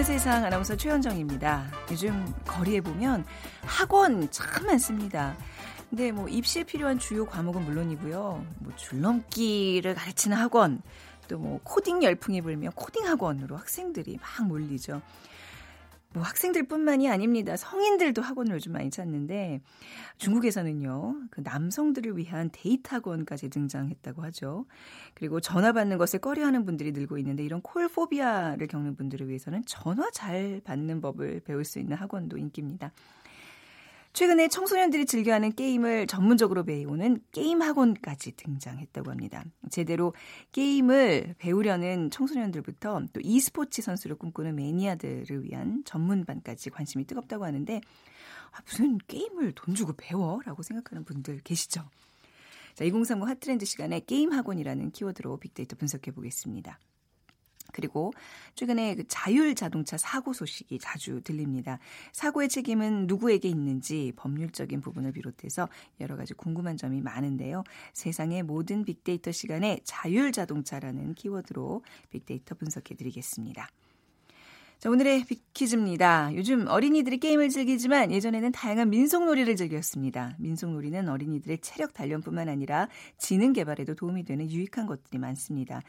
[0.00, 1.70] 보는 세상 아나운서 최현정입니다.
[1.90, 3.26] 요즘 거리에 보면
[3.62, 5.36] 학원 참 많습니다.
[5.90, 8.46] 근데 뭐 입시에 필요한 주요 과목은 물론이고요.
[8.60, 10.80] 뭐 줄넘기를 가르치는 학원,
[11.28, 15.02] 또 뭐 코딩 열풍이 불며 코딩 학원으로 학생들이 막 몰리죠.
[16.12, 17.56] 뭐 학생들뿐만이 아닙니다.
[17.56, 19.60] 성인들도 학원을 요즘 많이 찾는데
[20.18, 21.22] 중국에서는요.
[21.30, 24.66] 그 남성들을 위한 데이트 학원까지 등장했다고 하죠.
[25.14, 30.60] 그리고 전화 받는 것을 꺼려하는 분들이 늘고 있는데 이런 콜포비아를 겪는 분들을 위해서는 전화 잘
[30.64, 32.92] 받는 법을 배울 수 있는 학원도 인기입니다.
[34.12, 39.44] 최근에 청소년들이 즐겨하는 게임을 전문적으로 배우는 게임 학원까지 등장했다고 합니다.
[39.70, 40.14] 제대로
[40.52, 47.80] 게임을 배우려는 청소년들부터 또 e스포츠 선수를 꿈꾸는 매니아들을 위한 전문반까지 관심이 뜨겁다고 하는데
[48.52, 50.40] 아, 무슨 게임을 돈 주고 배워?
[50.44, 51.84] 라고 생각하는 분들 계시죠?
[52.74, 56.78] 자, 2030 핫트렌드 시간에 게임 학원이라는 키워드로 빅데이터 분석해 보겠습니다.
[57.72, 58.12] 그리고
[58.54, 61.78] 최근에 그 자율 자동차 사고 소식이 자주 들립니다.
[62.12, 65.68] 사고의 책임은 누구에게 있는지 법률적인 부분을 비롯해서
[66.00, 67.64] 여러 가지 궁금한 점이 많은데요.
[67.92, 73.68] 세상의 모든 빅데이터 시간에 자율 자동차라는 키워드로 빅데이터 분석해 드리겠습니다.
[74.80, 76.34] 자, 오늘의 빅퀴즈입니다.
[76.36, 80.34] 요즘 어린이들이 게임을 즐기지만 예전에는 다양한 민속놀이를 즐겼습니다.
[80.38, 82.88] 민속놀이는 어린이들의 체력 단련뿐만 아니라
[83.18, 85.82] 지능 개발에도 도움이 되는 유익한 것들이 많습니다.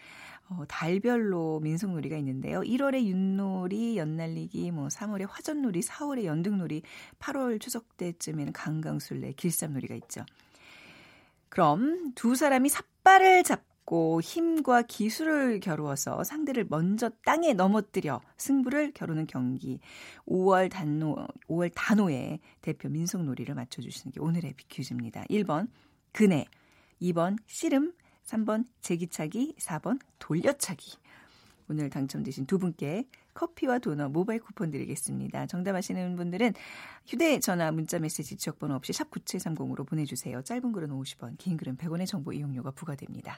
[0.49, 2.59] 어, 달별로 민속놀이가 있는데요.
[2.59, 6.81] 1월에 윷놀이, 연날리기, 뭐 3월에 화전놀이, 4월에 연등놀이,
[7.17, 10.25] 8월 추석 때쯤에는 강강술래, 길쌈놀이가 있죠.
[11.47, 19.27] 그럼 두 사람이 삿발을 잡 고 힘과 기술을 겨루어서 상대를 먼저 땅에 넘어뜨려 승부를 겨루는
[19.27, 19.79] 경기.
[20.27, 25.23] 5월 단노 5월 단호의 대표 민속놀이를 맞춰 주시는 게 오늘의 비퀴즈입니다.
[25.25, 25.67] 1번
[26.13, 26.45] 그네,
[27.01, 27.93] 2번 씨름,
[28.25, 30.97] 3번 제기차기, 4번 돌려차기.
[31.69, 35.47] 오늘 당첨되신 두 분께 커피와 도넛 모바일 쿠폰 드리겠습니다.
[35.47, 36.53] 정답 아시는 분들은
[37.07, 40.41] 휴대전화 문자메시지 지역번호 없이 샵 9730으로 보내주세요.
[40.41, 43.37] 짧은 글은 50원, 긴 글은 100원의 정보 이용료가 부과됩니다.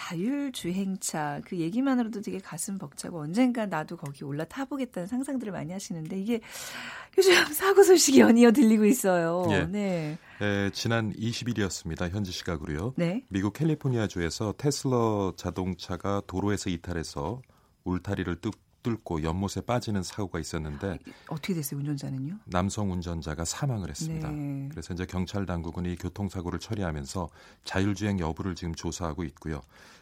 [0.00, 6.40] 자율주행차 그 얘기만으로도 되게 가슴 벅차고 언젠가 나도 거기 올라타 보겠다는 상상들을 많이 하시는데 이게
[7.18, 9.46] 요즘 사고 소식이 연이어 들리고 있어요.
[9.50, 9.66] 예.
[9.66, 10.18] 네.
[10.40, 12.10] 에, 지난 20일이었습니다.
[12.10, 12.94] 현지 시각으로요.
[12.96, 13.22] 네.
[13.28, 17.42] 미국 캘리포니아주에서 테슬러 자동차가 도로에서 이탈해서
[17.84, 20.98] 울타리를 뚝 뚫고 연못에 빠지는 사고가 있었는데
[21.28, 22.38] 어떻게 됐어요 운전자는요?
[22.46, 24.30] 남성 운전자가 사망을 했습니다.
[24.30, 24.68] 네.
[24.70, 27.28] 그래서 이제 경찰 당국은 이 교통사고를 처리하면서
[27.64, 29.60] 자율주행 여부를 지금 조사하고 있고요.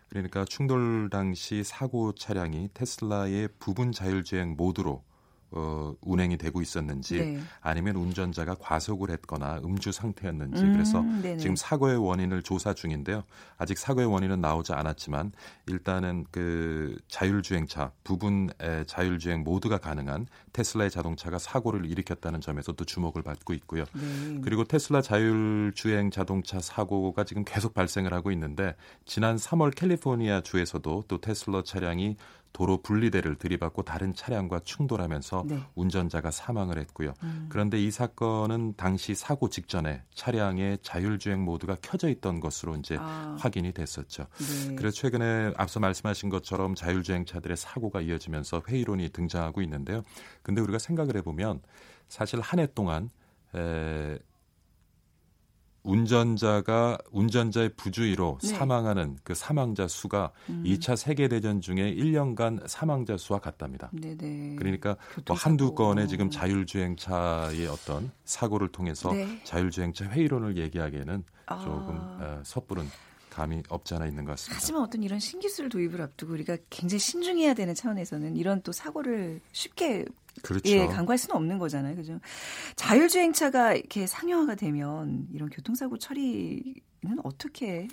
[0.09, 5.03] 그러니까 충돌 당시 사고 차량이 테슬라의 부분 자율주행 모드로
[5.50, 7.41] 어, 운행이 되고 있었는지 네.
[7.60, 11.38] 아니면 운전자가 과속을 했거나 음주 상태였는지 음, 그래서 네네.
[11.38, 13.25] 지금 사고의 원인을 조사 중인데요.
[13.56, 15.32] 아직 사고의 원인은 나오지 않았지만
[15.66, 23.54] 일단은 그 자율주행차 부분의 자율주행 모두가 가능한 테슬라의 자동차가 사고를 일으켰다는 점에서 또 주목을 받고
[23.54, 23.84] 있고요.
[23.94, 24.41] 네.
[24.42, 28.75] 그리고 테슬라 자율주행 자동차 사고가 지금 계속 발생을 하고 있는데
[29.06, 32.16] 지난 3월 캘리포니아 주에서도 또 테슬라 차량이
[32.53, 35.60] 도로 분리대를 들이받고 다른 차량과 충돌하면서 네.
[35.75, 37.14] 운전자가 사망을 했고요.
[37.22, 37.47] 음.
[37.48, 43.36] 그런데 이 사건은 당시 사고 직전에 차량의 자율주행 모드가 켜져 있던 것으로 이제 아.
[43.38, 44.26] 확인이 됐었죠.
[44.69, 44.75] 네.
[44.75, 50.03] 그래서 최근에 앞서 말씀하신 것처럼 자율주행차들의 사고가 이어지면서 회의론이 등장하고 있는데요.
[50.42, 51.62] 근데 우리가 생각을 해보면
[52.09, 53.10] 사실 한 해 동안
[53.54, 54.18] 에,
[55.83, 58.48] 운전자가 운전자의 부주의로 네.
[58.48, 60.63] 사망하는 그 사망자 수가 음.
[60.66, 63.91] 2차 세계 대전 중에 1년간 사망자 수와 같답니다.
[63.92, 64.57] 네네.
[64.57, 64.97] 그러니까
[65.27, 69.41] 뭐 한두 건의 지금 자율주행차의 어떤 사고를 통해서 네.
[69.45, 71.59] 자율주행차 회의론을 얘기하기에는 아.
[71.59, 72.84] 조금 어, 섣부른
[73.30, 74.57] 감이 없지 않아 있는 것 같습니다.
[74.60, 80.04] 하지만 어떤 이런 신기술 도입을 앞두고 우리가 굉장히 신중해야 되는 차원에서는 이런 또 사고를 쉽게
[80.42, 80.71] 그렇죠.
[80.71, 81.97] 예, 간과할 수는 없는 거잖아요.
[81.97, 82.21] 그죠?
[82.77, 86.75] 자율주행차가 이렇게 상용화가 되면 이런 교통사고 처리는
[87.25, 87.89] 어떻게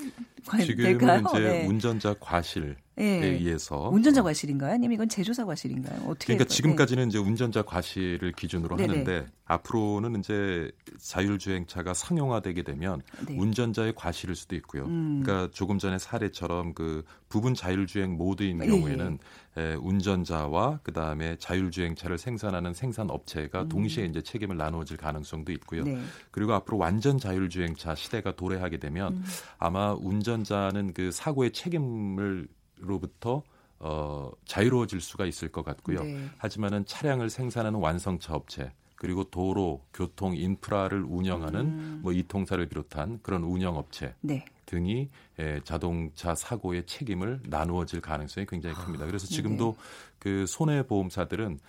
[0.62, 1.24] 지금은 될까요?
[1.32, 1.68] 이제 네.
[1.68, 3.28] 운전자 과실 네.
[3.28, 4.74] 의해서 운전자 과실인가요?
[4.74, 6.02] 아니면 이건 제조사 과실인가요?
[6.08, 7.10] 어떻게 그러니까 지금까지는 네.
[7.10, 8.90] 이제 운전자 과실을 기준으로 네네.
[8.90, 13.38] 하는데 앞으로는 이제 자율주행차가 상용화되게 되면 네.
[13.38, 14.86] 운전자의 과실일 수도 있고요.
[14.86, 15.22] 음.
[15.24, 18.70] 그러니까 조금 전에 사례처럼 그 부분 자율주행 모드인 예, 예.
[18.70, 19.20] 경우에는
[19.58, 19.74] 예.
[19.76, 23.70] 운전자와 그 다음에 자율주행차를 생산하는 생산 업체가 음.
[23.70, 25.84] 동시에 이제 책임을 나누어질 가능성도 있고요.
[25.84, 26.02] 네.
[26.32, 29.24] 그리고 앞으로 완전 자율주행차 시대가 도래하게 되면 음.
[29.58, 33.44] 아마 운전자는 그 사고의 책임을 로부터
[33.80, 36.04] 어, 자유로워질 수가 있을 것 같고요.
[36.04, 36.30] 네.
[36.38, 42.00] 하지만은 차량을 생산하는 완성차 업체 그리고 도로, 교통, 인프라를 운영하는 음.
[42.02, 44.46] 뭐 이통사를 비롯한 그런 운영 업체 네.
[44.66, 49.06] 등이 예, 자동차 사고의 책임을 나누어질 가능성이 굉장히 큽니다.
[49.06, 49.84] 그래서 지금도 네.
[50.18, 51.60] 그 손해보험사들은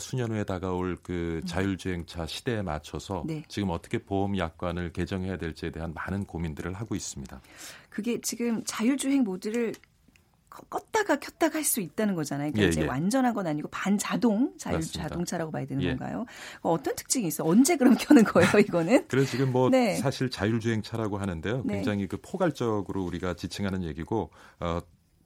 [0.00, 1.46] 수년 후에 다가올 그 음.
[1.46, 3.42] 자율주행차 시대에 맞춰서 네.
[3.48, 7.40] 지금 어떻게 보험 약관을 개정해야 될지에 대한 많은 고민들을 하고 있습니다.
[7.90, 9.74] 그게 지금 자율주행 모드를
[10.70, 12.52] 껐다가 켰다가 할 수 있다는 거잖아요.
[12.52, 12.86] 그러니까 예, 이제 예.
[12.86, 15.08] 완전한 건 아니고 반자동 자율 맞습니다.
[15.08, 15.88] 자동차라고 봐야 되는 예.
[15.88, 16.24] 건가요?
[16.62, 17.44] 어떤 특징이 있어?
[17.44, 19.06] 언제 그럼 켜는 거예요, 이거는?
[19.08, 19.96] 그래서 지금 뭐 네.
[19.96, 21.62] 사실 자율주행차라고 하는데요.
[21.64, 21.74] 네.
[21.74, 24.30] 굉장히 그 포괄적으로 우리가 지칭하는 얘기고
[24.60, 24.80] 어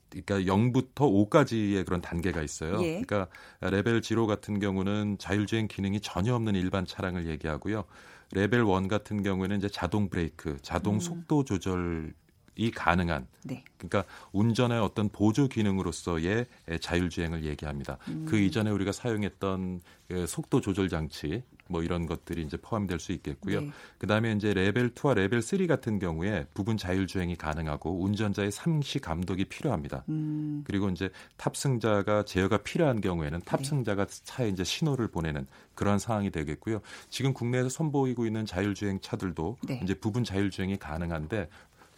[0.09, 2.81] 그러니까 0부터 5까지의 그런 단계가 있어요.
[2.83, 3.01] 예.
[3.01, 3.27] 그러니까
[3.61, 7.85] 레벨 0 같은 경우는 자율주행 기능이 전혀 없는 일반 차량을 얘기하고요.
[8.33, 10.99] 레벨 1 같은 경우에는 이제 자동 브레이크, 자동 음.
[10.99, 13.63] 속도 조절이 가능한 네.
[13.77, 14.03] 그러니까
[14.33, 16.45] 운전의 어떤 보조 기능으로서의
[16.79, 17.97] 자율주행을 얘기합니다.
[18.07, 18.27] 음.
[18.29, 21.41] 그 이전에 우리가 사용했던 그 속도 조절 장치
[21.71, 23.61] 뭐 이런 것들이 이제 포함될 수 있겠고요.
[23.61, 23.71] 네.
[23.97, 30.03] 그다음에 이제 레벨 2와 레벨 3 같은 경우에 부분 자율주행이 가능하고 운전자의 상시 감독이 필요합니다.
[30.09, 30.63] 음.
[30.65, 33.45] 그리고 이제 탑승자가 제어가 필요한 경우에는 네.
[33.45, 34.21] 탑승자가 네.
[34.25, 36.81] 차에 이제 신호를 보내는 그런 상황이 되겠고요.
[37.09, 39.79] 지금 국내에서 선보이고 있는 자율주행 차들도 네.
[39.83, 41.47] 이제 부분 자율주행이 가능한데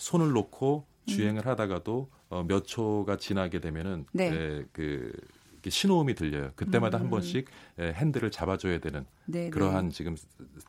[0.04, 4.34] 손을 놓고 주행을 하다가도 어, 몇 초가 지나게 되면은 네.
[4.34, 5.14] 에, 그
[5.66, 6.52] 신호음이 들려요.
[6.58, 7.04] 그때마다 음.
[7.04, 7.48] 한 번씩
[7.80, 9.50] 에, 핸들을 잡아줘야 되는 네네.
[9.52, 10.18] 그러한 지금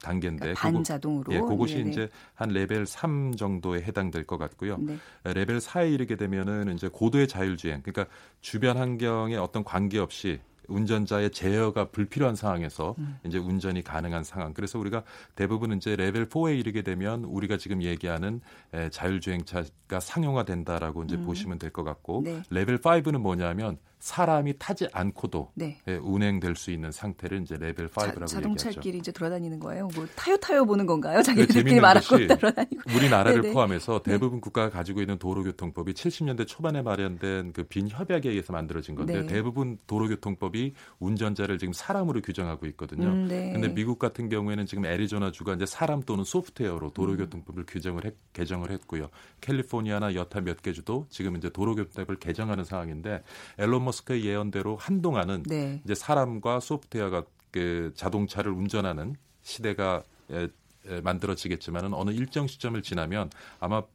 [0.02, 1.90] 단계인데 그러니까 반자동으로 예, 그것이 네네.
[1.90, 4.78] 이제 한 레벨 3 정도에 해당될 것 같고요.
[4.78, 4.98] 네.
[5.25, 8.06] 레벨 4에 이르게 되면은 이제 고도의 자율주행, 그러니까
[8.40, 13.19] 주변 환경에 어떤 관계 없이 운전자의 제어가 불필요한 상황에서 음.
[13.25, 14.55] 이제 운전이 가능한 상황.
[14.55, 15.02] 그래서 우리가
[15.34, 18.40] 대부분 이제 레벨 4에 이르게 되면 우리가 지금 얘기하는
[18.72, 21.25] 에, 자율주행차가 상용화된다라고 이제 음.
[21.26, 22.43] 보시면 될 것 같고 네.
[22.50, 25.78] 레벨 5는 뭐냐면 사람이 타지 않고도 네.
[25.88, 29.88] 예, 운행될 수 있는 상태를 이제 레벨 5라고 자동차끼리 이제 돌아다니는 거예요.
[29.94, 31.22] 뭐 타요 타요 보는 건가요?
[31.22, 32.82] 자기들끼리 말하고 돌아다니고.
[32.94, 33.54] 우리나라를 네네.
[33.54, 34.12] 포함해서 네.
[34.12, 34.40] 대부분 네.
[34.42, 39.26] 국가가 가지고 있는 도로교통법이 70년대 초반에 마련된 그 빈 협약에 의해서 만들어진 건데 네.
[39.26, 43.06] 대부분 도로교통법이 운전자를 지금 사람으로 규정하고 있거든요.
[43.08, 43.52] 음, 네.
[43.54, 47.66] 근데 미국 같은 경우에는 지금 애리조나 주가 이제 사람 또는 소프트웨어로 도로교통법을 음.
[47.66, 49.08] 규정을 했, 개정을 했고요.
[49.40, 53.22] 캘리포니아나 여타 몇 개 주도 지금 이제 도로교통법을 개정하는 상황인데
[53.58, 55.81] 일론 머스크의 예언대로 한동안은 네.
[55.85, 60.49] 이제 사람과 소프트웨어가 그 자동차를 운전하는 시대가 에,
[60.87, 63.31] 에, 만들어지겠지만은 어느 일정 시점을 지나면
[63.61, 63.87] 아마 어,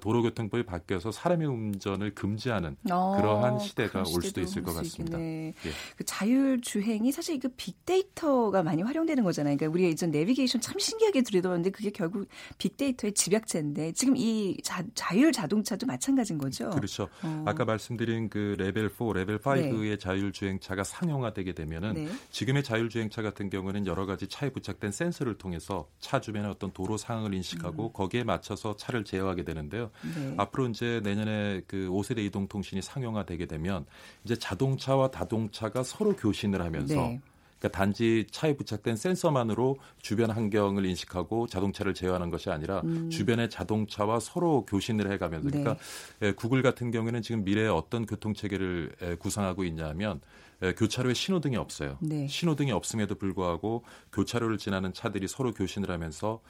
[0.00, 5.20] 도로교통법이 바뀌어서 사람의 운전을 금지하는 어, 그러한 시대가 올 수도 있을 것 같습니다.
[5.20, 5.54] 예.
[5.96, 9.56] 그 자율 주행이 사실 그 빅데이터가 많이 활용되는 거잖아요.
[9.56, 12.28] 그러니까 우리가 이전 내비게이션 참 신기하게 들여다봤는데 그게 결국
[12.58, 16.70] 빅데이터의 집약체인데 지금 이 자, 자율 자동차도 마찬가지인 거죠.
[16.70, 17.08] 그렇죠.
[17.22, 17.44] 어.
[17.46, 19.98] 아까 말씀드린 그 레벨 4, 레벨 5의 네.
[19.98, 22.08] 자율 주행차가 상용화되게 되면은 네.
[22.30, 26.96] 지금의 자율 주행차 같은 경우는 여러 가지 차에 부착된 센서를 통해서 차 주변의 어떤 도로
[26.96, 27.92] 상황을 인식하고 음.
[27.92, 29.90] 거기에 맞춰서 차를 제어하게 되는 되는데요.
[30.02, 30.34] 네.
[30.36, 33.86] 앞으로 이제 내년에 그 5세대 이동통신이 상용화되게 되면
[34.24, 37.20] 이제 자동차와 다동차가 서로 교신을 하면서 네.
[37.58, 43.08] 그러니까 단지 차에 부착된 센서만으로 주변 환경을 인식하고 자동차를 제어하는 것이 아니라 음.
[43.08, 45.76] 주변의 자동차와 서로 교신을 해가면서 그러니까
[46.20, 46.32] 네.
[46.32, 50.20] 구글 같은 경우에는 지금 미래에 어떤 교통 체계를 구상하고 있냐면
[50.72, 51.98] 교차로에 신호등이 없어요.
[52.00, 52.26] 네.
[52.26, 56.40] 신호등이 없음에도 불구하고 교차로를 지나는 차들이 서로 교신을 하면서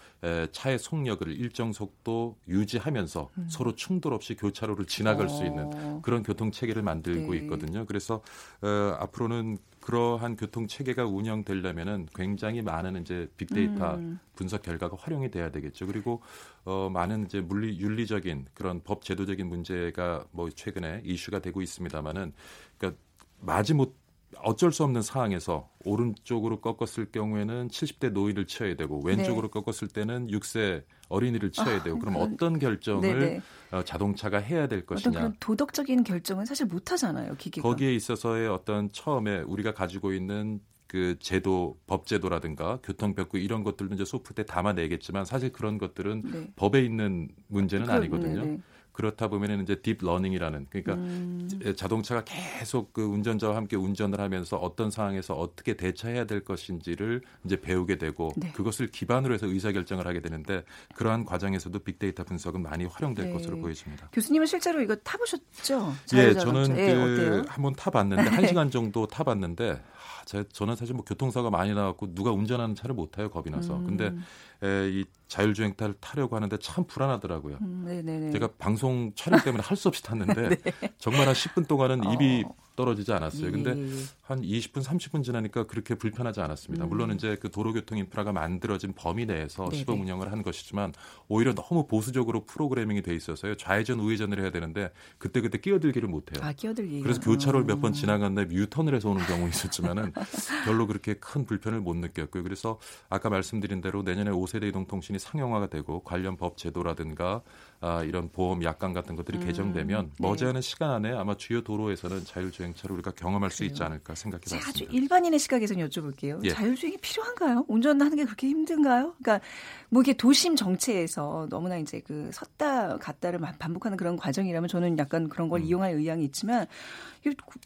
[0.52, 3.46] 차의 속력을 일정 속도 유지하면서 음.
[3.48, 5.28] 서로 충돌 없이 교차로를 지나갈 어.
[5.28, 6.00] 수 있는 어.
[6.02, 7.38] 그런 교통 체계를 만들고 네.
[7.40, 7.84] 있거든요.
[7.86, 8.22] 그래서
[8.62, 14.18] 어, 앞으로는 그러한 교통 체계가 운영되려면은 굉장히 많은 이제 빅데이터 음.
[14.34, 15.86] 분석 결과가 활용이 돼야 되겠죠.
[15.86, 16.22] 그리고
[16.64, 22.32] 어 많은 이제 물리 윤리적인 그런 법 제도적인 문제가 뭐 최근에 이슈가 되고 있습니다만은
[22.78, 22.98] 그러니까
[23.40, 23.94] 마지못
[24.42, 29.60] 어쩔 수 없는 상황에서 오른쪽으로 꺾었을 경우에는 70대 노인을 치어야 되고 왼쪽으로 네.
[29.60, 33.40] 꺾었을 때는 6세 어린이를 되고 아, 그럼 그런, 어떤 결정을 네네.
[33.72, 35.10] 어, 자동차가 해야 될 것이냐.
[35.10, 37.68] 어떤 그런 도덕적인 결정은 사실 못 하잖아요, 기계가.
[37.68, 44.44] 거기에 있어서의 어떤 처음에 우리가 가지고 있는 그 제도, 법제도라든가 교통법규 이런 것들도 이제 소프트웨어에
[44.44, 46.52] 담아내겠지만 사실 그런 것들은 네.
[46.56, 48.42] 법에 있는 문제는 그, 아니거든요.
[48.42, 48.58] 네네.
[48.94, 51.48] 그렇다 보면은 이제 딥 러닝이라는 그러니까 음.
[51.76, 57.98] 자동차가 계속 그 운전자와 함께 운전을 하면서 어떤 상황에서 어떻게 대처해야 될 것인지를 이제 배우게
[57.98, 58.52] 되고 네.
[58.52, 60.62] 그것을 기반으로 해서 의사 결정을 하게 되는데
[60.94, 63.32] 그러한 과정에서도 빅데이터 분석은 많이 활용될 네.
[63.32, 64.08] 것으로 보여집니다.
[64.12, 65.92] 교수님은 실제로 이거 타보셨죠?
[66.14, 69.82] 예, 저는 예, 그 한번 타봤는데 한 시간 정도 타봤는데
[70.24, 73.76] 제, 저는 사실 뭐 교통사고 많이 나왔고 누가 운전하는 차를 못 타요 겁이 나서.
[73.76, 73.86] 음.
[73.86, 74.14] 근데
[74.62, 77.58] 에, 이 자율주행 차를 타려고 하는데 참 불안하더라고요.
[77.60, 80.90] 음, 제가 방송 촬영 때문에 할 수 없이 탔는데 네.
[80.98, 82.54] 정말 한 10분 동안은 입이 어.
[82.76, 83.52] 떨어지지 않았어요.
[83.52, 84.02] 근데 예, 예, 예.
[84.22, 86.86] 한 20분, 30분 지나니까 그렇게 불편하지 않았습니다.
[86.86, 86.88] 음.
[86.88, 89.76] 물론 이제 그 도로교통 인프라가 만들어진 범위 내에서 네네.
[89.76, 90.92] 시범 운영을 한 것이지만
[91.28, 93.56] 오히려 너무 보수적으로 프로그래밍이 돼 있어서요.
[93.56, 96.44] 좌회전, 우회전을 해야 되는데 그때 그때 끼어들기를 못 해요.
[96.44, 97.02] 아, 끼어들기.
[97.02, 97.92] 그래서 교차로를 몇번 음.
[97.92, 100.12] 지나갔는데 뮤턴을 해서 오는 경우 있었지만은
[100.64, 102.42] 별로 그렇게 큰 불편을 못 느꼈고요.
[102.42, 102.78] 그래서
[103.08, 107.42] 아까 말씀드린 대로 내년에 5세대 이동통신이 상용화가 되고 관련 법 제도라든가
[107.84, 110.12] 아, 이런 보험 약관 같은 것들이 음, 개정되면 네.
[110.16, 113.54] 머지않은 시간 안에 아마 주요 도로에서는 자율주행차를 우리가 경험할 그래요.
[113.54, 114.66] 수 있지 않을까 생각해봤습니다.
[114.66, 116.42] 아주 일반인의 시각에서 여쭤볼게요.
[116.44, 116.48] 예.
[116.48, 117.66] 자율주행이 필요한가요?
[117.68, 119.14] 운전하는 게 그렇게 힘든가요?
[119.22, 119.46] 그러니까
[119.90, 125.50] 뭐 이게 도심 정체에서 너무나 이제 그 섰다 갔다를 반복하는 그런 과정이라면 저는 약간 그런
[125.50, 125.66] 걸 음.
[125.66, 126.66] 이용할 의향이 있지만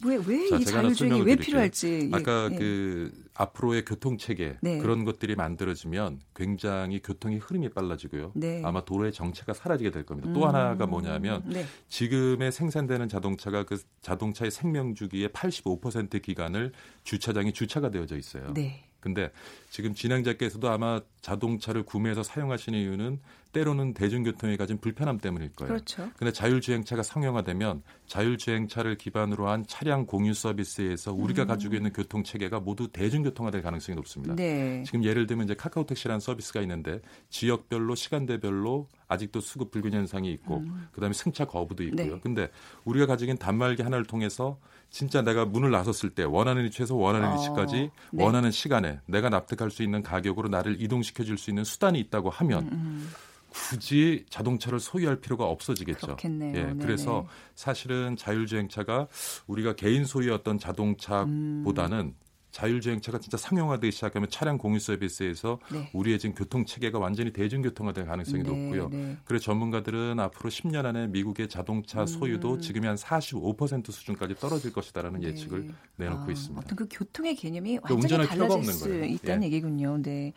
[0.05, 2.55] 왜왜 이 자율주행이 왜 필요할지 아까 예.
[2.57, 4.79] 그 앞으로의 교통 체계 네.
[4.79, 8.33] 그런 것들이 만들어지면 굉장히 교통의 흐름이 빨라지고요.
[8.35, 8.61] 네.
[8.65, 10.29] 아마 도로의 정체가 사라지게 될 겁니다.
[10.29, 10.33] 음.
[10.33, 11.65] 또 하나가 뭐냐면 네.
[11.87, 16.73] 지금의 생산되는 자동차가 그 자동차의 생명 주기의 85% 기간을
[17.03, 18.53] 주차장이 주차가 되어져 있어요.
[18.53, 18.88] 네.
[18.99, 19.31] 근데
[19.69, 23.19] 지금 진행자께서도 아마 자동차를 구매해서 사용하시는 이유는
[23.51, 25.73] 때로는 대중교통에 가진 불편함 때문일 거예요.
[25.73, 26.09] 그렇죠.
[26.17, 31.47] 근데 자율주행차가 상용화되면 자율주행차를 기반으로 한 차량 공유 서비스에서 우리가 음.
[31.47, 34.35] 가지고 있는 교통 체계가 모두 대중교통화될 가능성이 높습니다.
[34.35, 34.83] 네.
[34.85, 40.57] 지금 예를 들면 이제 카카오 택시라는 서비스가 있는데 지역별로 시간대별로 아직도 수급 불균 현상이 있고
[40.57, 40.87] 음.
[40.91, 42.15] 그다음에 승차 거부도 있고요.
[42.15, 42.19] 네.
[42.21, 42.51] 근데
[42.85, 47.35] 우리가 가지고 있는 단말기 하나를 통해서 진짜 내가 문을 나섰을 때 원하는 위치에서 원하는 어.
[47.35, 48.23] 위치까지 네.
[48.23, 52.63] 원하는 시간에 내가 납득할 수 있는 가격으로 나를 이동시켜 줄 수 있는 수단이 있다고 하면
[52.63, 52.69] 음.
[52.73, 53.11] 음.
[53.49, 56.05] 굳이 자동차를 소유할 필요가 없어지겠죠.
[56.05, 56.55] 그렇겠네요.
[56.55, 59.07] 예, 그래서 사실은 자율주행차가
[59.47, 62.15] 우리가 개인 소유였던 자동차보다는 음.
[62.51, 65.89] 자율주행차가 진짜 상용화되기 시작하면 차량 공유 서비스에서 네.
[65.93, 68.89] 우리의 지금 교통 체계가 완전히 대중교통화될 가능성이 네, 높고요.
[68.89, 69.17] 네.
[69.25, 72.07] 그래서 전문가들은 앞으로 10년 안에 미국의 자동차 음.
[72.07, 72.59] 소유도 음.
[72.59, 75.27] 지금의 한 45% 수준까지 떨어질 것이다라는 네.
[75.27, 76.61] 예측을 내놓고 아, 있습니다.
[76.65, 79.05] 어떤 그 교통의 개념이 그러니까 완전히 달라질 수 거예요.
[79.05, 79.47] 있다는 예.
[79.47, 80.01] 얘기군요.
[80.01, 80.33] 네.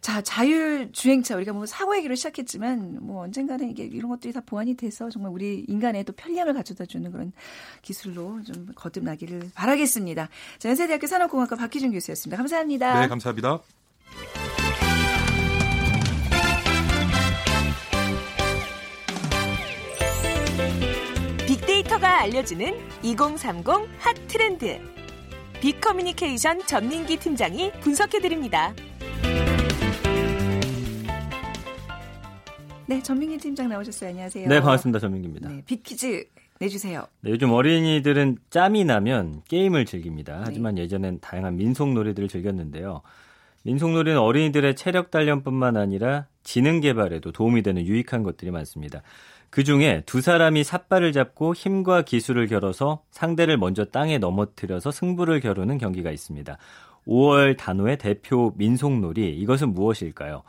[0.00, 5.10] 자, 자율주행차 우리가 뭐 사고 얘기로 시작했지만 뭐 언젠가는 이게 이런 것들이 다 보완이 돼서
[5.10, 7.32] 정말 우리 인간의 또 편리함을 가져다 주는 그런
[7.82, 10.28] 기술로 좀 거듭나기를 바라겠습니다.
[10.58, 12.36] 자, 연세대학교 산업공학 정신과 박희준 교수였습니다.
[12.36, 13.00] 감사합니다.
[13.00, 13.60] 네, 감사합니다.
[21.46, 23.66] 빅데이터가 알려주는 2030
[23.98, 24.80] 핫 트렌드.
[25.60, 28.72] 빅커뮤니케이션 전민기 팀장이 분석해드립니다.
[32.86, 34.10] 네, 전민기 팀장 나오셨어요.
[34.10, 34.48] 안녕하세요.
[34.48, 34.98] 네, 반갑습니다.
[35.00, 35.48] 전민기입니다.
[35.48, 36.26] 네, 빅퀴즈
[36.60, 37.06] 내주세요.
[37.22, 40.36] 네, 요즘 어린이들은 짬이 나면 게임을 즐깁니다.
[40.36, 40.42] 네.
[40.44, 43.00] 하지만 예전엔 다양한 민속 놀이들을 즐겼는데요.
[43.62, 49.02] 민속 놀이는 어린이들의 체력 단련뿐만 아니라 지능 개발에도 도움이 되는 유익한 것들이 많습니다.
[49.48, 55.78] 그 중에 두 사람이 삿발을 잡고 힘과 기술을 겨뤄서 상대를 먼저 땅에 넘어뜨려서 승부를 겨루는
[55.78, 56.56] 경기가 있습니다.
[57.06, 60.42] 5월 단호의 대표 민속놀이 이것은 무엇일까요?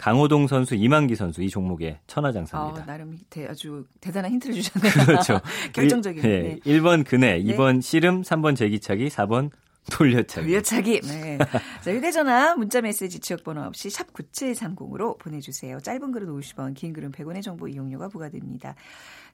[0.00, 2.82] 강호동 선수, 이만기 선수 이 종목의 천하장사입니다.
[2.82, 4.92] 아, 나름 대, 아주 대단한 힌트를 주셨네요.
[5.04, 5.40] 그렇죠.
[5.74, 6.22] 결정적인.
[6.22, 6.40] 네.
[6.40, 6.58] 네.
[6.64, 7.80] 1번 그네, 2번 네.
[7.82, 9.50] 씨름, 3번 제기차기, 4번
[9.90, 10.46] 돌려차기.
[10.46, 11.00] 돌려차기.
[11.00, 11.38] 네.
[11.82, 15.80] 자, 휴대전화, 문자메시지 지역번호 없이 샵 9730으로 보내주세요.
[15.80, 18.74] 짧은 글은 50원, 긴 글은 100원의 정보 이용료가 부과됩니다.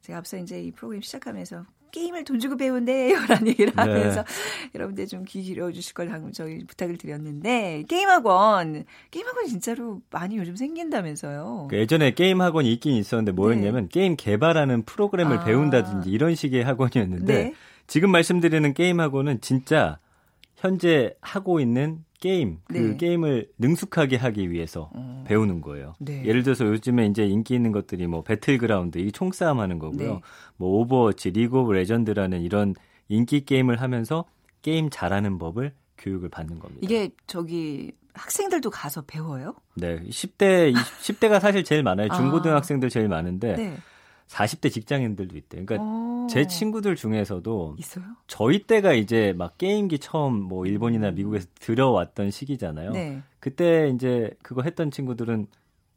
[0.02, 3.80] 제가 앞서 이제 이 프로그램 시작하면서 게임을 돈 주고 배운대요 라는 얘기를 네.
[3.82, 4.70] 하면서 네.
[4.74, 11.68] 여러분들 좀 귀 기울여 주실 걸 저희 부탁을 드렸는데 게임학원 게임학원 진짜로 많이 요즘 생긴다면서요.
[11.70, 13.88] 그 예전에 게임학원이 있긴 있었는데 뭐였냐면 네.
[13.90, 15.44] 게임 개발하는 프로그램을 아.
[15.44, 17.54] 배운다든지 이런 식의 학원이었는데 네.
[17.86, 19.98] 지금 말씀드리는 게임학원은 진짜
[20.66, 22.96] 현재 하고 있는 게임 그 네.
[22.96, 25.24] 게임을 능숙하게 하기 위해서 음.
[25.26, 25.94] 배우는 거예요.
[25.98, 26.24] 네.
[26.24, 30.14] 예를 들어서 요즘에 이제 인기 있는 것들이 뭐 배틀그라운드 이 총싸움 하는 거고요.
[30.14, 30.20] 네.
[30.56, 32.74] 뭐 오버워치, 리그 오브 레전드라는 이런
[33.08, 34.24] 인기 게임을 하면서
[34.62, 36.80] 게임 잘하는 법을 교육을 받는 겁니다.
[36.82, 39.54] 이게 저기 학생들도 가서 배워요?
[39.74, 40.00] 네.
[40.00, 42.08] 10대 20, 10대가 사실 제일 많아요.
[42.08, 43.76] 중고등학생들 제일 많은데 네.
[44.28, 45.64] 40대 직장인들도 있대.
[45.64, 46.06] 그러니까 오.
[46.26, 46.26] 어.
[46.28, 48.04] 제 친구들 중에서도 있어요?
[48.26, 51.14] 저희 때가 이제 막 게임기 처음 뭐 일본이나 음.
[51.14, 52.90] 미국에서 들어왔던 시기잖아요.
[52.90, 53.22] 네.
[53.40, 55.46] 그때 이제 그거 했던 친구들은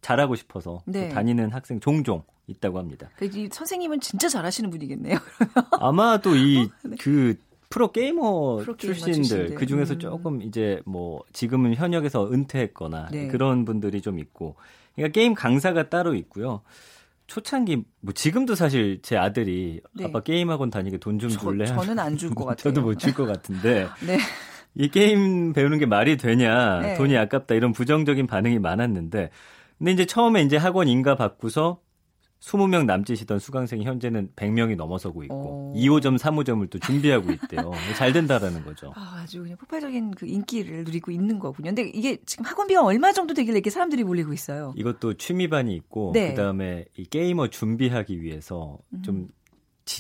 [0.02, 1.10] 잘하고 싶어서 네.
[1.10, 3.10] 다니는 학생 종종 있다고 합니다.
[3.16, 5.18] 그 선생님은 진짜 잘하시는 분이겠네요.
[5.80, 6.96] 아마도 이그 네.
[7.00, 7.38] 그
[7.70, 9.56] 프로 게이머 출신들.
[9.56, 10.00] 그 중에서 음.
[10.00, 13.28] 조금 이제 뭐 지금은 현역에서 은퇴했거나 네.
[13.28, 14.56] 그런 분들이 좀 있고,
[14.96, 16.62] 그러니까 게임 강사가 따로 있고요.
[17.30, 20.06] 초창기 뭐 지금도 사실 제 아들이 네.
[20.06, 21.66] 아빠 게임 학원 다니게 돈 좀 줄래?
[21.66, 22.74] 저, 는 안 줄 것 같아요.
[22.74, 23.88] 저도 못 줄 것 같은데.
[24.06, 24.18] 네.
[24.76, 26.80] 이 게임 배우는 게 말이 되냐?
[26.82, 26.94] 네.
[26.96, 29.30] 돈이 아깝다 이런 부정적인 반응이 많았는데
[29.78, 31.80] 근데 이제 처음에 이제 학원 인가 받고서
[32.42, 35.74] 20명 남짓이던 수강생이 현재는 100명이 넘어서고 있고 오.
[35.76, 37.72] 2호점, 3호점을 또 준비하고 있대요.
[37.98, 38.94] 잘 된다라는 거죠.
[38.96, 41.70] 아, 주 그냥 폭발적인 그 인기를 누리고 있는 거군요.
[41.70, 44.74] 근데 이게 지금 학원비가 얼마 정도 되길래 이렇게 사람들이 몰리고 있어요?
[44.78, 46.30] 이것도 취미반이 있고 네.
[46.30, 49.28] 그다음에 이 게이머 준비하기 위해서 좀 음.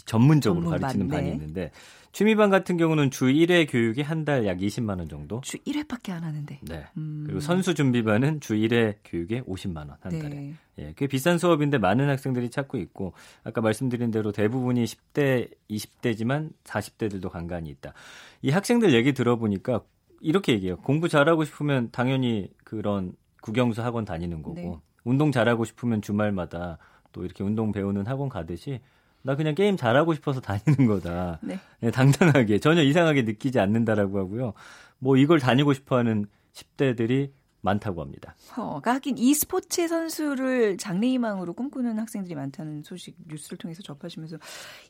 [0.05, 1.31] 전문적으로 전문반, 가르치는 반이 네.
[1.34, 1.72] 있는데
[2.12, 5.42] 취미반 같은 경우는 주 1회 교육이 한 달 약 20만 원 정도.
[5.42, 6.60] 주 1회밖에 안 하는데.
[6.63, 6.86] 네.
[6.98, 7.24] 음.
[7.25, 10.30] 그리고 선수 준비반은 주 1회 교육에 50만 원 한 달에.
[10.30, 10.54] 네.
[10.80, 13.13] 예, 꽤 비싼 수업인데 많은 학생들이 찾고 있고
[13.44, 17.94] 아까 말씀드린 대로 대부분이 10대, 20대지만 40대들도 간간히 있다.
[18.42, 19.82] 이 학생들 얘기 들어보니까
[20.22, 20.78] 이렇게 얘기해요.
[20.78, 24.75] 공부 잘하고 싶으면 당연히 그런 국영수 학원 다니는 거고 네.
[25.04, 26.78] 운동 잘하고 싶으면 주말마다
[27.12, 28.82] 또 이렇게 운동 배우는 학원 가듯이
[29.22, 31.40] 나 그냥 게임 잘하고 싶어서 다니는 거다.
[31.42, 31.60] 네.
[31.82, 34.54] 네, 당당하게 전혀 이상하게 느끼지 않는다라고 하고요.
[34.98, 38.36] 뭐 이걸 다니고 싶어하는 10대들이 많다고 합니다.
[38.56, 44.38] 어, 그러니까 하긴 e스포츠 선수를 장래희망으로 꿈꾸는 학생들이 많다는 소식 뉴스를 통해서 접하시면서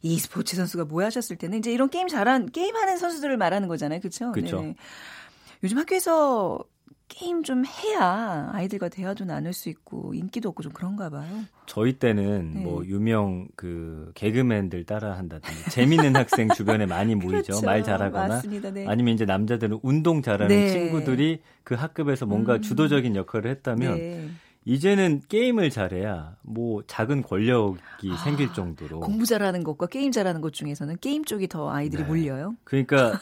[0.01, 4.31] e스포츠 선수가 뭐야 하셨을 때는 이제 이런 게임 잘한 게임하는 선수들을 말하는 거잖아요, 그렇죠?
[4.31, 4.75] 그렇죠.
[5.63, 6.59] 요즘 학교에서
[7.09, 11.27] 게임 좀 해야 아이들과 대화도 나눌 수 있고 인기도 없고 좀 그런가 봐요.
[11.65, 12.63] 저희 때는 네.
[12.63, 17.29] 뭐 유명 그 개그맨들 따라 한다든지 재밌는 학생 주변에 많이 모이죠.
[17.31, 17.65] 그렇죠.
[17.65, 18.71] 말 잘하거나 맞습니다.
[18.71, 18.85] 네.
[18.87, 20.69] 아니면 이제 남자들은 운동 잘하는 네.
[20.69, 22.61] 친구들이 그 학급에서 뭔가 음.
[22.61, 24.29] 주도적인 역할을 했다면 네.
[24.69, 30.53] 이제는 게임을 잘해야 뭐 작은 권력이 아, 생길 정도로 공부 잘하는 것과 게임 잘하는 것
[30.53, 32.07] 중에서는 게임 쪽이 더 아이들이 네.
[32.07, 32.55] 몰려요.
[32.65, 33.13] 그러니까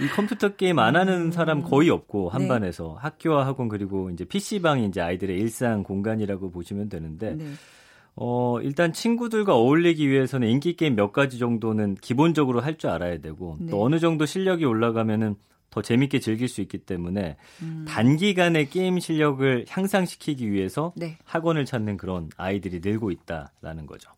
[0.00, 2.48] 이 컴퓨터 게임 안 하는 사람 거의 없고 한 네.
[2.48, 7.44] 반에서 학교와 학원 그리고 이제 PC 방이 이제 아이들의 일상 공간이라고 보시면 되는데 네.
[8.16, 13.56] 어 일단 친구들과 어울리기 위해서는 인기 게임 몇 가지 정도는 기본적으로 할 줄 알아야 되고
[13.60, 13.70] 또 네.
[13.72, 15.36] 어느 정도 실력이 올라가면은
[15.70, 17.84] 더 재밌게 즐길 수 있기 때문에 음.
[17.86, 21.18] 단기간에 게임 실력을 향상시키기 위해서 네.
[21.24, 24.10] 학원을 찾는 그런 아이들이 늘고 있다라는 거죠.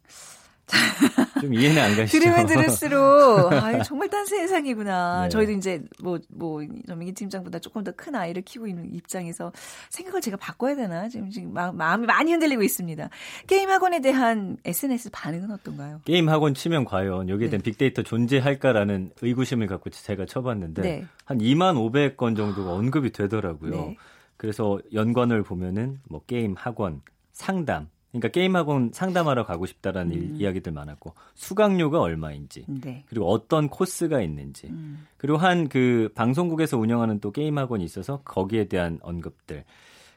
[1.41, 2.19] 좀 이해는 안 가시죠?
[2.19, 5.23] 들으면 들을수록 아 정말 딴 세상이구나.
[5.25, 5.29] 네.
[5.31, 9.53] 저희도 이제 뭐뭐 전민기 팀장보다 조금 더 큰 아이를 키우고 있는 입장에서
[9.91, 13.11] 생각을 제가 바꿔야 되나 지금 지금 마, 마음이 많이 흔들리고 있습니다.
[13.47, 16.01] 게임 학원에 대한 SNS 반응은 어떤가요?
[16.05, 17.71] 게임 학원 치면 과연 여기에 대한 네.
[17.71, 21.07] 빅데이터 존재할까라는 의구심을 갖고 제가 쳐봤는데 네.
[21.25, 21.75] 한 2만
[22.17, 23.71] 500건 정도가 언급이 되더라고요.
[23.71, 23.97] 네.
[24.37, 27.03] 그래서 연관을 보면은 뭐 게임 학원
[27.33, 30.37] 상담 그러니까 게임학원 상담하러 가고 싶다라는 음.
[30.37, 33.05] 이야기들 많았고 수강료가 얼마인지 네.
[33.09, 35.07] 그리고 어떤 코스가 있는지 음.
[35.16, 39.64] 그리고 한 그 방송국에서 운영하는 또 게임학원이 있어서 거기에 대한 언급들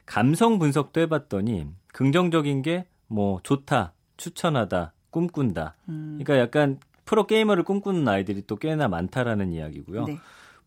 [0.05, 6.19] 감성 분석도 해봤더니 긍정적인 게 뭐 좋다 추천하다 꿈꾼다 음.
[6.19, 10.17] 그러니까 약간 프로 게이머를 꿈꾸는 아이들이 또 꽤나 많다라는 이야기고요 네.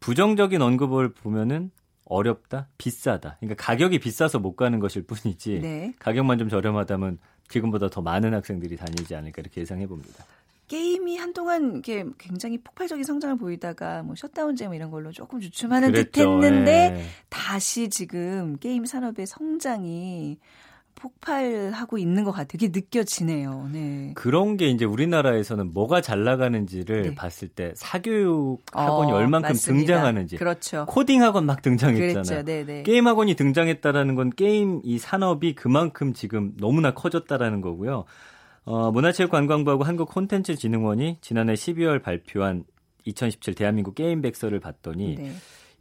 [0.01, 1.71] 부정적인 언급을 보면은
[2.07, 3.37] 어렵다, 비싸다.
[3.41, 5.93] 그러니까 가격이 비싸서 못 가는 것일 뿐이지 네.
[5.99, 10.25] 가격만 좀 저렴하다면 지금보다 더 많은 학생들이 다니지 않을까 이렇게 예상해 봅니다.
[10.69, 16.11] 게임이 한동안 이렇게 굉장히 폭발적인 성장을 보이다가 뭐 셧다운제 뭐 이런 걸로 조금 주춤하는 그랬죠.
[16.11, 17.05] 듯했는데 네.
[17.29, 20.39] 다시 지금 게임 산업의 성장이
[20.97, 22.49] 폭발하고 있는 것 같아요.
[22.51, 23.69] 그게 느껴지네요.
[23.73, 24.13] 네.
[24.15, 27.15] 그런 게 이제 우리나라에서는 뭐가 잘 나가는지를 네.
[27.15, 29.87] 봤을 때 사교육 학원이 어, 얼만큼 맞습니다.
[29.87, 30.87] 등장하는지 그렇죠.
[30.87, 32.25] 코딩 학원 막 등장했잖아요.
[32.25, 32.45] 그렇죠.
[32.45, 32.83] 네네.
[32.83, 38.05] 게임 학원이 등장했다라는 건 게임 이 산업이 그만큼 지금 너무나 커졌다라는 거고요.
[38.65, 42.65] 어, 문화체육관광부하고 한국콘텐츠진흥원이 지난해 12월 발표한
[43.05, 45.33] 2017 대한민국 게임 백서를 봤더니 네.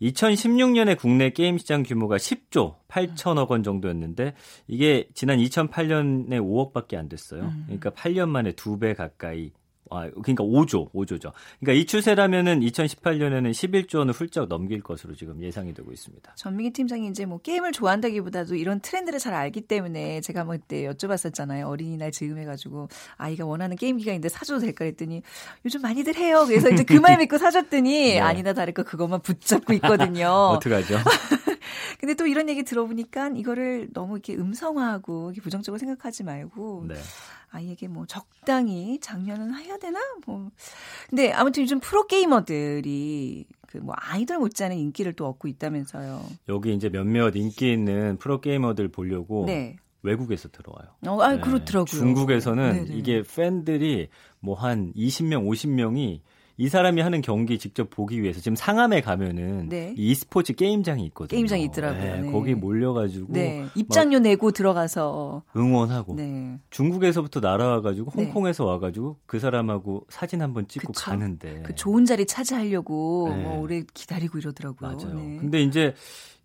[0.02, 4.34] 2016년에 국내 게임 시장 규모가 10조 8천억 원 정도였는데
[4.68, 7.44] 이게 지난 2008년에 5억밖에 안 됐어요.
[7.44, 7.64] 음.
[7.66, 9.52] 그러니까 8년 만에 두 배 가까이
[9.92, 11.32] 아, 그러니까 5조, 5조죠.
[11.60, 16.34] 그러니까 이 추세라면은 2018년에는 11조 원을 훌쩍 넘길 것으로 지금 예상이 되고 있습니다.
[16.36, 21.68] 전민기 팀장이 이제 뭐 게임을 좋아한다기보다도 이런 트렌드를 잘 알기 때문에 제가 뭐 그때 여쭤봤었잖아요.
[21.68, 25.22] 어린이날 즈음해가지고 아이가 원하는 게임기가 있는데 사줘도 될까 했더니
[25.66, 26.44] 요즘 많이들 해요.
[26.48, 28.20] 그래서 이제 그 말 믿고 사줬더니 네.
[28.20, 30.28] 아니나 다를까 그것만 붙잡고 있거든요.
[30.58, 30.98] 어떡하죠?
[32.00, 36.96] 근데 또 이런 얘기 들어보니까 이거를 너무 이렇게 음성화하고 이렇게 부정적으로 생각하지 말고 네.
[37.52, 40.00] 아이에게 뭐 적당히 장려는 해야 되나?
[40.26, 40.52] 뭐.
[41.10, 46.24] 근데 아무튼 요즘 프로 게이머들이 그 뭐 아이돌 못지않은 인기를 또 얻고 있다면서요.
[46.50, 49.76] 여기 이제 몇몇 인기 있는 프로 게이머들 보려고 네.
[50.02, 50.88] 외국에서 들어와요.
[51.08, 51.42] 어, 아, 네.
[51.42, 51.86] 그렇더라고요.
[51.86, 52.98] 중국에서는 네네.
[52.98, 56.22] 이게 팬들이 뭐 한 20명, 50명이
[56.58, 59.94] 이 사람이 하는 경기 직접 보기 위해서 지금 상암에 가면은 네.
[59.98, 61.36] e스포츠 게임장이 있거든요.
[61.36, 62.02] 게임장이 있더라고요.
[62.02, 62.32] 네, 네.
[62.32, 63.66] 거기 몰려가지고 네.
[63.76, 66.58] 입장료 내고 들어가서 응원하고 네.
[66.70, 68.24] 중국에서부터 날아와가지고 네.
[68.24, 71.12] 홍콩에서 와가지고 그 사람하고 사진 한번 찍고 그쵸?
[71.12, 74.92] 가는데 그 좋은 자리 차지하려고 뭐 오래 기다리고 이러더라고요.
[74.92, 75.16] 맞아요.
[75.40, 75.94] 근데 이제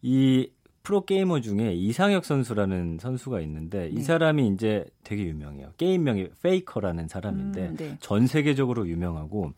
[0.03, 0.51] 이
[0.83, 5.73] 프로 게이머 중에 이상혁 선수라는 선수가 있는데 이 사람이 이제 되게 유명해요.
[5.77, 7.97] 게임명이 페이커라는 사람인데 음, 네.
[8.01, 9.53] 전 세계적으로 유명하고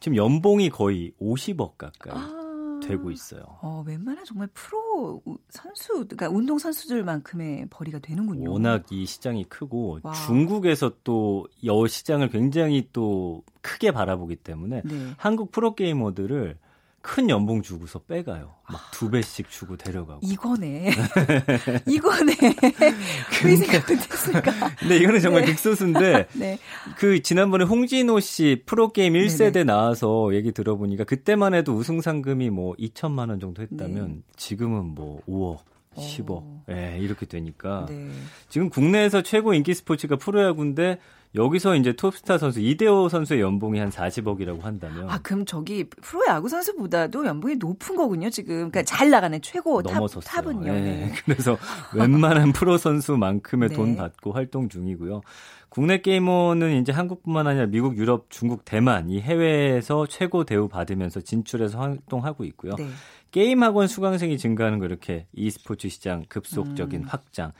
[0.00, 3.42] 지금 연봉이 거의 50억 가까이 아, 되고 있어요.
[3.60, 8.50] 어, 웬만한 정말 프로 선수, 그러니까 운동 선수들만큼의 벌이가 되는군요.
[8.50, 10.12] 워낙 이 시장이 크고 와.
[10.12, 15.12] 중국에서 또여 시장을 굉장히 또 크게 바라보기 때문에 네.
[15.16, 16.56] 한국 프로 게이머들을
[17.00, 18.54] 큰 연봉 주고서 빼가요.
[18.68, 20.20] 막 두 배씩 주고 데려가고.
[20.24, 20.90] 이거네.
[21.86, 22.34] 이거네.
[23.40, 24.52] 그 생각 못했을까.
[24.76, 25.52] 근데 이거는 정말 네.
[25.52, 26.58] 극소수인데, 네.
[26.96, 29.64] 그 지난번에 홍진호 씨 프로게임 1세대 네네.
[29.64, 34.22] 나와서 얘기 들어보니까 그때만 해도 우승 상금이 뭐 2천만 원 정도 했다면 네.
[34.34, 35.58] 지금은 뭐 5억.
[35.96, 36.62] 10억.
[36.68, 37.86] 예, 네, 이렇게 되니까.
[37.88, 38.08] 네.
[38.48, 40.98] 지금 국내에서 최고 인기 스포츠가 프로야구인데
[41.34, 46.48] 여기서 이제 톱스타 선수 이대호 선수의 연봉이 한 40억이라고 한다면 아 그럼 저기 프로 야구
[46.48, 50.22] 선수보다도 연봉이 높은 거군요 지금 그러니까 잘 나가는 최고 넘어섰어요.
[50.22, 50.72] 탑, 탑은요.
[50.72, 50.80] 네.
[50.80, 51.12] 네.
[51.24, 51.58] 그래서
[51.94, 53.74] 웬만한 프로 선수만큼의 네.
[53.74, 55.20] 돈 받고 활동 중이고요.
[55.68, 61.78] 국내 게이머는 이제 한국뿐만 아니라 미국, 유럽, 중국, 대만 이 해외에서 최고 대우 받으면서 진출해서
[61.78, 62.74] 활동하고 있고요.
[62.76, 62.88] 네.
[63.30, 67.06] 게임 학원 수강생이 증가하는 거 이렇게 e스포츠 시장 급속적인 음.
[67.06, 67.52] 확장.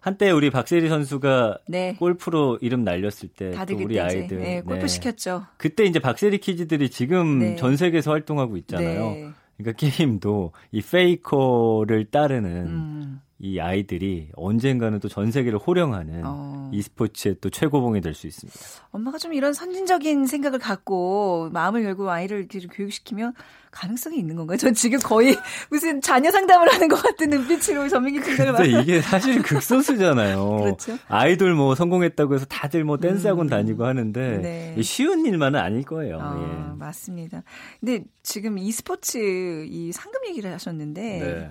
[0.00, 1.94] 한때 우리 박세리 선수가 네.
[1.98, 4.86] 골프로 이름 날렸을 때 우리 아이들 네, 골프 네.
[4.86, 5.46] 시켰죠.
[5.56, 7.56] 그때 이제 박세리 키즈들이 지금 네.
[7.56, 9.10] 전 세계에서 활동하고 있잖아요.
[9.10, 9.30] 네.
[9.56, 13.20] 그러니까 게임도 이 페이커를 따르는 음.
[13.40, 16.70] 이 아이들이 언젠가는 또 전 세계를 호령하는 어.
[16.72, 18.58] e스포츠의 또 최고봉이 될 수 있습니다.
[18.90, 23.34] 엄마가 좀 이런 선진적인 생각을 갖고 마음을 열고 아이를 이렇게 교육시키면
[23.70, 24.56] 가능성이 있는 건가요?
[24.56, 25.36] 전 지금 거의
[25.70, 30.56] 무슨 자녀 상담을 하는 것 같은 눈빛으로 전민기 팀장을 근데 이게 사실 극소수잖아요.
[30.58, 30.98] 그렇죠.
[31.06, 33.50] 아이돌 뭐 성공했다고 해서 다들 뭐 댄스 학원 음.
[33.50, 34.82] 다니고 하는데 네.
[34.82, 36.18] 쉬운 일만은 아닐 거예요.
[36.20, 36.76] 아, 예.
[36.78, 37.44] 맞습니다.
[37.78, 41.50] 근데 지금 e스포츠 이 상금 얘기를 하셨는데 네.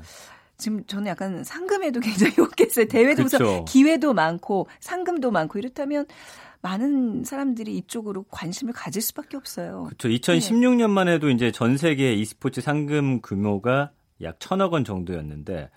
[0.58, 2.86] 지금 저는 약간 상금에도 굉장히 욕했어요.
[2.88, 3.66] 대회도 그렇죠.
[3.66, 6.06] 기회도 많고 상금도 많고 이렇다면
[6.62, 9.86] 많은 사람들이 이쪽으로 관심을 가질 수밖에 없어요.
[9.86, 10.10] 그렇죠.
[10.10, 11.14] 2016년만 네.
[11.14, 13.92] 해도 이제 전 세계 e스포츠 상금 규모가
[14.22, 15.70] 약 천억 원 정도였는데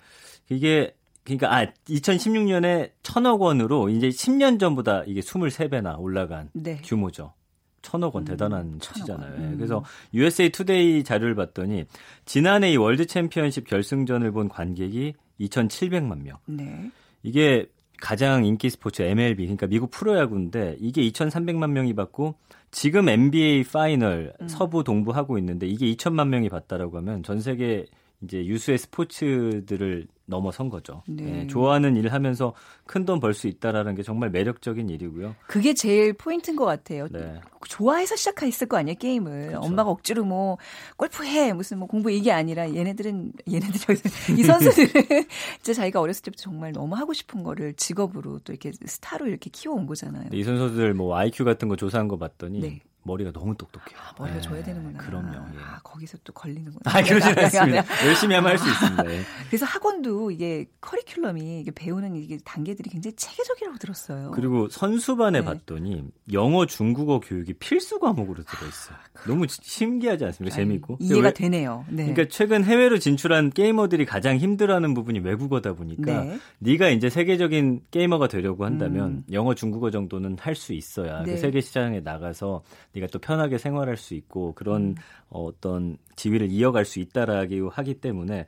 [0.49, 6.81] 이게 그러니까 아 2016년에 천억 원으로 이제 10년 전보다 이게 23배나 올라간 네.
[6.83, 7.33] 규모죠.
[7.81, 9.33] 천억 원 음, 대단한 수치잖아요.
[9.35, 9.53] 음.
[9.57, 11.85] 그래서 USA 투데이 자료를 봤더니
[12.25, 16.37] 지난해 이 월드 챔피언십 결승전을 본 관객이 2,700만 명.
[16.45, 16.91] 네.
[17.23, 17.67] 이게
[17.99, 22.35] 가장 인기 스포츠 MLB 그러니까 미국 프로야구인데 이게 2,300만 명이 봤고
[22.71, 24.47] 지금 NBA 파이널 음.
[24.47, 27.85] 서부 동부 하고 있는데 이게 2천만 명이 봤다라고 하면 전 세계
[28.23, 31.03] 이제 유수의 스포츠들을 넘어선 거죠.
[31.07, 31.23] 네.
[31.23, 32.53] 네, 좋아하는 일을 하면서
[32.87, 35.35] 큰 돈 벌 수 있다라는 게 정말 매력적인 일이고요.
[35.45, 37.07] 그게 제일 포인트인 것 같아요.
[37.09, 37.39] 네.
[37.67, 39.47] 좋아해서 시작했을 거 아니에요 게임을.
[39.49, 39.67] 그렇죠.
[39.67, 40.57] 엄마가 억지로 뭐
[40.97, 43.99] 골프해 무슨 뭐 공부 이게 아니라 얘네들은 얘네들이
[44.37, 44.87] 이 선수들은
[45.61, 49.85] 진짜 자기가 어렸을 때부터 정말 너무 하고 싶은 거를 직업으로 또 이렇게 스타로 이렇게 키워온
[49.85, 50.29] 거잖아요.
[50.31, 52.79] 이 선수들 뭐 IQ 같은 거 조사한 거 봤더니 네.
[53.03, 53.97] 머리가 너무 똑똑해요.
[53.99, 54.41] 아, 머리가 네.
[54.41, 54.99] 줘야 되는구나.
[54.99, 55.33] 그럼요.
[55.33, 55.59] 예.
[55.59, 56.81] 아, 거기서 또 걸리는구나.
[56.85, 57.83] 아, 그러진 않습니다.
[58.05, 59.11] 열심히 하면 할 수 있습니다.
[59.11, 59.21] 예.
[59.47, 64.31] 그래서 학원도 이게 커리큘럼이 이게 배우는 이게 단계들이 굉장히 체계적이라고 들었어요.
[64.31, 65.45] 그리고 선수반에 네.
[65.45, 68.97] 봤더니 영어, 중국어 교육이 필수 과목으로 들어 있어요.
[69.15, 70.55] 아, 너무 신기하지 않습니까?
[70.55, 70.97] 아니, 재밌고.
[70.99, 71.85] 이해가 왜, 되네요.
[71.89, 72.13] 네.
[72.13, 76.37] 그러니까 최근 해외로 진출한 게이머들이 가장 힘들어하는 부분이 외국어다 보니까 네.
[76.59, 79.23] 네가 이제 세계적인 게이머가 되려고 한다면 음.
[79.31, 81.37] 영어, 중국어 정도는 할 수 있어야 그 네.
[81.37, 84.95] 세계 시장에 나가서 네가 또 편하게 생활할 수 있고 그런 음.
[85.29, 88.45] 어떤 지위를 이어갈 수 있다라고 하기 때문에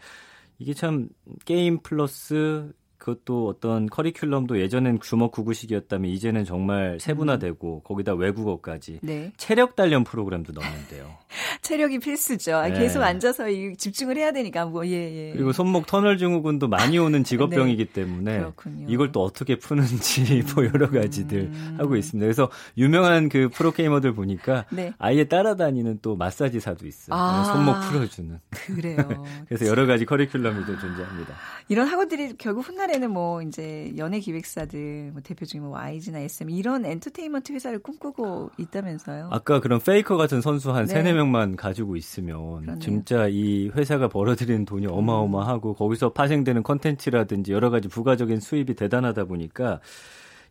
[0.57, 1.09] 이게 참
[1.45, 2.71] 게임 플러스
[3.03, 7.81] 그것도 어떤 커리큘럼도 예전엔 주먹 구구식이었다면 이제는 정말 세분화되고 음.
[7.83, 9.33] 거기다 외국어까지 네.
[9.35, 11.11] 체력 단련 프로그램도 넣는데요.
[11.61, 12.61] 체력이 필수죠.
[12.61, 12.73] 네.
[12.73, 15.33] 계속 앉아서 집중을 해야 되니까 뭐 예, 예.
[15.33, 17.91] 그리고 손목 터널 증후군도 많이 오는 직업병이기 네.
[17.91, 18.85] 때문에 그렇군요.
[18.87, 21.75] 이걸 또 어떻게 푸는지 뭐 여러 가지들 음.
[21.77, 22.23] 하고 있습니다.
[22.23, 24.93] 그래서 유명한 그 프로게이머들 보니까 네.
[24.97, 27.13] 아예 따라다니는 또 마사지사도 있어요.
[27.17, 27.43] 아.
[27.51, 28.39] 손목 풀어주는.
[28.49, 29.25] 그래요.
[29.49, 31.35] 그래서 여러 가지 커리큘럼이 또 존재합니다.
[31.67, 36.49] 이런 학원들이 결국 훗날에 예전에는 뭐 이제 연예 기획사들 뭐 대표 중에 뭐 YG나 SM
[36.49, 39.29] 이런 엔터테인먼트 회사를 꿈꾸고 있다면서요.
[39.31, 40.93] 아까 그런 페이커 같은 선수 한 네.
[40.93, 42.79] 3, 4명만 가지고 있으면 그러네요.
[42.79, 49.79] 진짜 이 회사가 벌어들이는 돈이 어마어마하고 거기서 파생되는 컨텐츠라든지 여러 가지 부가적인 수입이 대단하다 보니까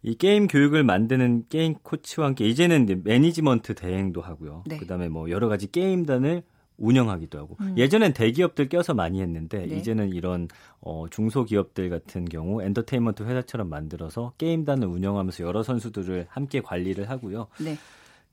[0.03, 4.65] 이 게임 교육을 만드는 게임 코치와 함께 이제는 매니지먼트 대행도 하고요.
[4.67, 4.79] 네.
[4.79, 6.43] 그다음에 뭐 여러 가지 게임단을
[6.79, 7.75] 운영하기도 하고 음.
[7.77, 9.77] 예전엔 대기업들 껴서 많이 했는데 네.
[9.77, 10.49] 이제는 이런
[10.81, 17.49] 어, 중소기업들 같은 경우 엔터테인먼트 회사처럼 만들어서 게임단을 운영하면서 여러 선수들을 함께 관리를 하고요.
[17.61, 17.77] 네.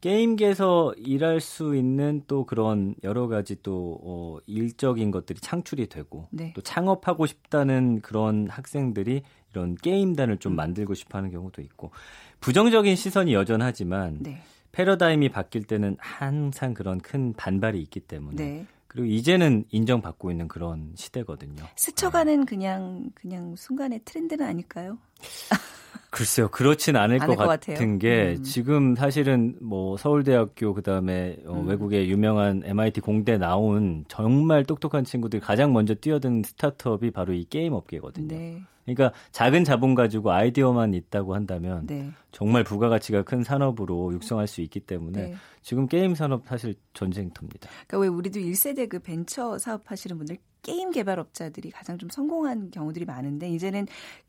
[0.02, 6.54] 게임계에서 일할 수 있는 또 그런 여러 가지 또 어, 일적인 것들이 창출이 되고 네.
[6.56, 10.56] 또 창업하고 싶다는 그런 학생들이 이런 게임단을 좀 음.
[10.56, 11.92] 만들고 싶어하는 경우도 있고
[12.40, 14.42] 부정적인 시선이 여전하지만 네.
[14.80, 18.66] 패러다임이 바뀔 때는 항상 그런 큰 반발이 있기 때문에 네.
[18.88, 21.66] 그리고 이제는 인정받고 있는 그런 시대거든요.
[21.76, 22.46] 스쳐가는 네.
[22.46, 24.98] 그냥 그냥 순간의 트렌드는 아닐까요?
[26.12, 28.44] 글쎄요, 그렇진 않을 것, 것, 같은 게 음.
[28.44, 31.68] 지금 사실은 뭐 서울대학교 그다음에 어, 음.
[31.68, 37.74] 외국의 유명한 MIT 공대 나온 정말 똑똑한 친구들이 가장 먼저 뛰어든 스타트업이 바로 이 게임
[37.74, 38.30] 업계거든요.
[38.30, 38.62] 네.
[38.94, 42.12] 그러니까 작은 자본 가지고 아이디어만 있다고 한다면 네.
[42.32, 45.36] 정말 부가가치가 큰 산업으로 육성할 수 있기 때문에 네.
[45.62, 47.70] 지금 게임 산업 사실 전쟁터입니다.
[47.88, 53.06] 그러니까 왜 우리도 1세대 그 벤처 사업 하시는 분들 게임 개발업자들이 가장 좀 성공한 경우들이
[53.06, 53.88] 많은데 이제는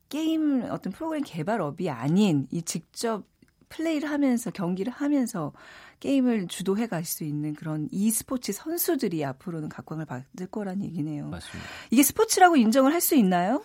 [0.09, 3.25] 게임 어떤 프로그램 개발업이 아닌 이 직접
[3.69, 5.53] 플레이를 하면서 경기를 하면서
[6.01, 11.29] 게임을 주도해 갈 수 있는 그런 e스포츠 선수들이 앞으로는 각광을 받을 거란 얘기네요.
[11.29, 11.69] 맞습니다.
[11.91, 13.63] 이게 스포츠라고 인정을 할 수 있나요?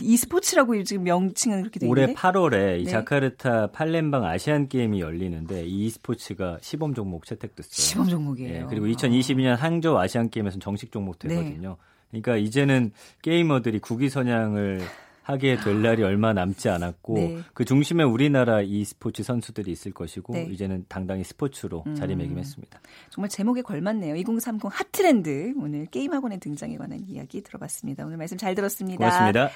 [0.00, 2.90] E스포츠라고 지금 명칭은 그렇게 돼 있는데 올해 8월에 이 네.
[2.90, 7.72] 자카르타 팔렘방 아시안 게임이 열리는데 e스포츠가 시범 종목 채택됐어요.
[7.72, 8.52] 시범 종목이에요.
[8.52, 11.76] 네, 그리고 2022년 항저우 아시안 게임에서는 정식 종목 되거든요.
[12.10, 12.20] 네.
[12.20, 14.80] 그러니까 이제는 게이머들이 국위 선양을
[15.22, 17.38] 하게 될 날이 얼마 남지 않았고 네.
[17.54, 20.48] 그 중심에 우리나라 이 스포츠 선수들이 있을 것이고 네.
[20.50, 21.94] 이제는 당당히 스포츠로 음.
[21.94, 22.80] 자리매김했습니다.
[23.10, 24.16] 정말 제목에 걸맞네요.
[24.16, 28.04] 2030 핫트렌드 오늘 게임 학원에 등장에 관한 이야기 들어봤습니다.
[28.06, 28.98] 오늘 말씀 잘 들었습니다.
[28.98, 29.50] 고맙습니다.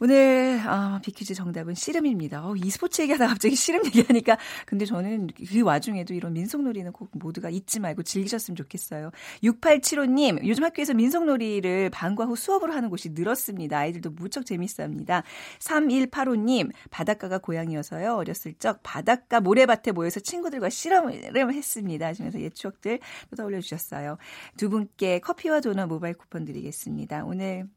[0.00, 2.44] 오늘 아, 비퀴즈 정답은 씨름입니다.
[2.44, 7.78] 어, e스포츠 얘기하다 갑자기 씨름 얘기하니까 근데 저는 그 와중에도 이런 민속놀이는 꼭 모두가 잊지
[7.78, 9.12] 말고 즐기셨으면 좋겠어요.
[9.44, 13.78] 6875님 요즘 학교에서 민속놀이를 방과 후 수업으로 하는 곳이 늘었습니다.
[13.78, 15.22] 아이들도 무척 재밌어합니다.
[15.60, 18.14] 3185님 바닷가가 고향이어서요.
[18.14, 22.06] 어렸을 적 바닷가 모래밭에 모여서 친구들과 씨름을 했습니다.
[22.08, 22.98] 하시면서 옛 추억들
[23.30, 24.18] 또 떠올려 주셨어요.
[24.56, 27.24] 두 분께 커피와 도넛 모바일 쿠폰 드리겠습니다.
[27.24, 27.68] 오늘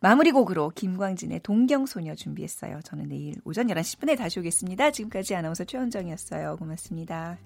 [0.00, 2.80] 마무리 곡으로 김광진의 동경소녀 준비했어요.
[2.84, 4.90] 저는 내일 오전 11시 10분에 다시 오겠습니다.
[4.90, 6.56] 지금까지 아나운서 최현정이었어요.
[6.56, 7.38] 고맙습니다.